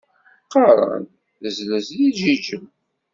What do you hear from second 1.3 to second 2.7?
tezlez deg Jijel.